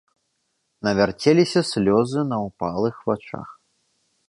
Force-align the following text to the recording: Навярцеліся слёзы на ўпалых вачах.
Навярцеліся 0.87 1.61
слёзы 1.73 2.19
на 2.33 2.37
ўпалых 2.47 2.95
вачах. 3.11 3.47